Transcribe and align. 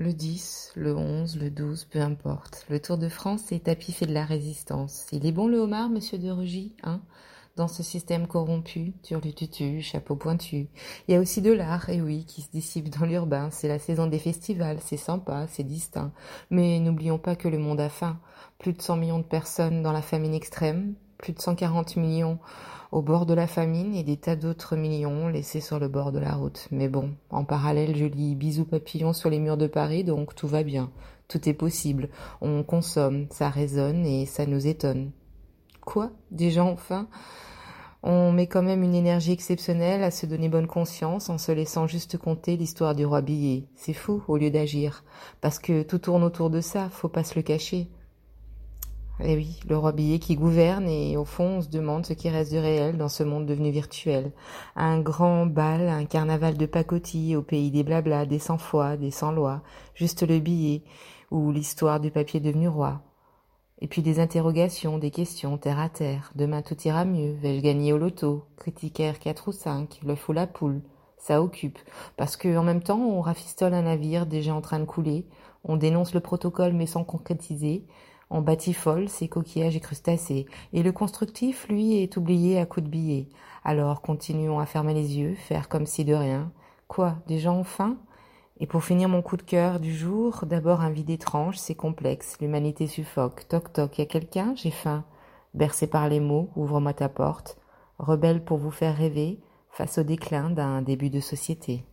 Le 0.00 0.12
10, 0.12 0.74
le 0.76 0.96
11, 0.96 1.38
le 1.40 1.50
12, 1.50 1.86
peu 1.86 2.00
importe. 2.00 2.64
Le 2.70 2.78
Tour 2.78 2.98
de 2.98 3.08
France 3.08 3.50
est 3.50 3.64
tapis 3.64 3.90
fait 3.90 4.06
de 4.06 4.14
la 4.14 4.24
résistance. 4.24 5.08
Il 5.10 5.26
est 5.26 5.32
bon 5.32 5.48
le 5.48 5.58
homard, 5.58 5.88
monsieur 5.88 6.18
de 6.18 6.30
Rugy, 6.30 6.76
hein? 6.84 7.00
Dans 7.56 7.66
ce 7.66 7.82
système 7.82 8.28
corrompu, 8.28 8.92
turlututu, 9.02 9.82
chapeau 9.82 10.14
pointu. 10.14 10.68
Il 11.08 11.12
y 11.12 11.16
a 11.16 11.20
aussi 11.20 11.42
de 11.42 11.50
l'art, 11.50 11.88
et 11.88 12.00
oui, 12.00 12.24
qui 12.26 12.42
se 12.42 12.50
dissipe 12.52 12.90
dans 12.96 13.06
l'urbain. 13.06 13.50
C'est 13.50 13.66
la 13.66 13.80
saison 13.80 14.06
des 14.06 14.20
festivals, 14.20 14.78
c'est 14.80 14.96
sympa, 14.96 15.48
c'est 15.48 15.64
distinct. 15.64 16.12
Mais 16.50 16.78
n'oublions 16.78 17.18
pas 17.18 17.34
que 17.34 17.48
le 17.48 17.58
monde 17.58 17.80
a 17.80 17.88
faim. 17.88 18.20
Plus 18.58 18.74
de 18.74 18.80
100 18.80 18.98
millions 18.98 19.18
de 19.18 19.24
personnes 19.24 19.82
dans 19.82 19.90
la 19.90 20.02
famine 20.02 20.32
extrême, 20.32 20.94
plus 21.18 21.32
de 21.32 21.40
140 21.40 21.96
millions 21.96 22.38
au 22.90 23.02
bord 23.02 23.26
de 23.26 23.34
la 23.34 23.46
famine 23.46 23.94
et 23.94 24.02
des 24.02 24.16
tas 24.16 24.36
d'autres 24.36 24.76
millions 24.76 25.28
laissés 25.28 25.60
sur 25.60 25.78
le 25.78 25.88
bord 25.88 26.12
de 26.12 26.18
la 26.18 26.32
route. 26.32 26.68
Mais 26.70 26.88
bon, 26.88 27.10
en 27.30 27.44
parallèle, 27.44 27.96
je 27.96 28.06
lis 28.06 28.34
bisous 28.34 28.64
papillons 28.64 29.12
sur 29.12 29.28
les 29.28 29.38
murs 29.38 29.58
de 29.58 29.66
Paris, 29.66 30.04
donc 30.04 30.34
tout 30.34 30.48
va 30.48 30.62
bien. 30.62 30.90
Tout 31.28 31.48
est 31.48 31.54
possible. 31.54 32.08
On 32.40 32.62
consomme, 32.62 33.26
ça 33.30 33.50
résonne 33.50 34.06
et 34.06 34.24
ça 34.24 34.46
nous 34.46 34.66
étonne. 34.66 35.10
Quoi? 35.84 36.10
Déjà 36.30 36.64
enfin? 36.64 37.08
On 38.02 38.30
met 38.30 38.46
quand 38.46 38.62
même 38.62 38.84
une 38.84 38.94
énergie 38.94 39.32
exceptionnelle 39.32 40.04
à 40.04 40.12
se 40.12 40.24
donner 40.24 40.48
bonne 40.48 40.68
conscience 40.68 41.28
en 41.30 41.36
se 41.36 41.50
laissant 41.50 41.86
juste 41.86 42.16
compter 42.16 42.56
l'histoire 42.56 42.94
du 42.94 43.04
roi 43.04 43.22
billet. 43.22 43.66
C'est 43.74 43.92
fou 43.92 44.22
au 44.28 44.36
lieu 44.36 44.50
d'agir. 44.50 45.04
Parce 45.40 45.58
que 45.58 45.82
tout 45.82 45.98
tourne 45.98 46.22
autour 46.22 46.48
de 46.48 46.60
ça, 46.60 46.88
faut 46.90 47.08
pas 47.08 47.24
se 47.24 47.34
le 47.34 47.42
cacher. 47.42 47.90
Eh 49.20 49.34
oui, 49.34 49.58
le 49.68 49.76
roi 49.76 49.90
billet 49.90 50.20
qui 50.20 50.36
gouverne 50.36 50.86
et 50.88 51.16
au 51.16 51.24
fond 51.24 51.56
on 51.58 51.60
se 51.60 51.68
demande 51.68 52.06
ce 52.06 52.12
qui 52.12 52.28
reste 52.28 52.52
de 52.52 52.58
réel 52.58 52.96
dans 52.96 53.08
ce 53.08 53.24
monde 53.24 53.46
devenu 53.46 53.72
virtuel. 53.72 54.30
Un 54.76 55.00
grand 55.00 55.44
bal, 55.44 55.88
un 55.88 56.04
carnaval 56.04 56.56
de 56.56 56.66
pacotille 56.66 57.34
au 57.34 57.42
pays 57.42 57.72
des 57.72 57.82
blablas, 57.82 58.26
des 58.26 58.38
sans-foi, 58.38 58.96
des 58.96 59.10
sans-loi, 59.10 59.62
juste 59.94 60.22
le 60.22 60.38
billet 60.38 60.82
ou 61.32 61.50
l'histoire 61.50 61.98
du 61.98 62.12
papier 62.12 62.38
devenu 62.38 62.68
roi. 62.68 63.02
Et 63.80 63.88
puis 63.88 64.02
des 64.02 64.20
interrogations, 64.20 64.98
des 64.98 65.10
questions, 65.10 65.58
terre 65.58 65.80
à 65.80 65.88
terre. 65.88 66.30
Demain 66.36 66.62
tout 66.62 66.76
ira 66.84 67.04
mieux. 67.04 67.32
Vais-je 67.40 67.60
gagner 67.60 67.92
au 67.92 67.98
loto? 67.98 68.44
Critiquaire 68.56 69.18
4 69.18 69.48
ou 69.48 69.52
5, 69.52 70.00
le 70.04 70.14
fou 70.14 70.32
la 70.32 70.46
poule. 70.46 70.80
Ça 71.16 71.42
occupe. 71.42 71.78
Parce 72.16 72.36
que 72.36 72.56
en 72.56 72.62
même 72.62 72.82
temps, 72.82 73.00
on 73.00 73.20
rafistole 73.20 73.74
un 73.74 73.82
navire 73.82 74.26
déjà 74.26 74.54
en 74.54 74.60
train 74.60 74.78
de 74.78 74.84
couler. 74.84 75.26
On 75.64 75.76
dénonce 75.76 76.14
le 76.14 76.20
protocole 76.20 76.72
mais 76.72 76.86
sans 76.86 77.04
concrétiser. 77.04 77.84
On 78.30 78.42
batifole 78.42 79.08
ses 79.08 79.28
coquillages 79.28 79.76
et 79.76 79.80
crustacés, 79.80 80.46
et 80.72 80.82
le 80.82 80.92
constructif, 80.92 81.66
lui, 81.68 82.02
est 82.02 82.16
oublié 82.16 82.58
à 82.58 82.66
coups 82.66 82.84
de 82.84 82.90
billets. 82.90 83.28
Alors 83.64 84.02
continuons 84.02 84.58
à 84.58 84.66
fermer 84.66 84.92
les 84.92 85.18
yeux, 85.18 85.34
faire 85.34 85.68
comme 85.68 85.86
si 85.86 86.04
de 86.04 86.14
rien. 86.14 86.52
Quoi, 86.88 87.16
des 87.26 87.38
gens 87.38 87.56
ont 87.56 87.64
faim 87.64 87.96
Et 88.60 88.66
pour 88.66 88.84
finir 88.84 89.08
mon 89.08 89.22
coup 89.22 89.36
de 89.36 89.42
cœur 89.42 89.80
du 89.80 89.94
jour, 89.94 90.44
d'abord 90.46 90.82
un 90.82 90.90
vide 90.90 91.10
étrange, 91.10 91.58
c'est 91.58 91.74
complexe, 91.74 92.36
l'humanité 92.40 92.86
suffoque. 92.86 93.48
Toc 93.48 93.72
toc, 93.72 93.98
y 93.98 94.02
a 94.02 94.06
quelqu'un? 94.06 94.54
J'ai 94.56 94.70
faim. 94.70 95.04
Bercé 95.54 95.86
par 95.86 96.08
les 96.08 96.20
mots, 96.20 96.50
ouvre-moi 96.54 96.92
ta 96.92 97.08
porte. 97.08 97.58
Rebelle 97.98 98.44
pour 98.44 98.58
vous 98.58 98.70
faire 98.70 98.96
rêver, 98.96 99.40
face 99.70 99.98
au 99.98 100.02
déclin 100.02 100.50
d'un 100.50 100.82
début 100.82 101.10
de 101.10 101.20
société. 101.20 101.84